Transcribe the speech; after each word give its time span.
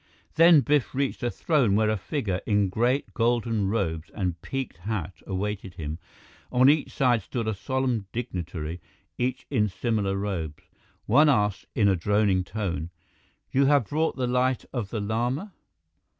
Then 0.33 0.61
Biff 0.61 0.95
reached 0.95 1.21
a 1.21 1.29
throne 1.29 1.75
where 1.75 1.91
a 1.91 1.95
figure 1.95 2.41
in 2.47 2.69
great 2.69 3.13
golden 3.13 3.69
robes 3.69 4.09
and 4.15 4.41
peaked 4.41 4.77
hat 4.77 5.21
awaited 5.27 5.75
him. 5.75 5.99
On 6.51 6.71
each 6.71 6.89
side 6.91 7.21
stood 7.21 7.47
a 7.47 7.53
solemn 7.53 8.07
dignitary, 8.11 8.81
each 9.19 9.45
in 9.51 9.67
similar 9.67 10.17
robes. 10.17 10.63
One 11.05 11.29
asked 11.29 11.67
in 11.75 11.87
a 11.87 11.95
droning 11.95 12.43
tone, 12.43 12.89
"You 13.51 13.65
have 13.65 13.85
brought 13.89 14.15
the 14.15 14.25
Light 14.25 14.65
of 14.73 14.89
the 14.89 14.99
Lama?" 14.99 15.53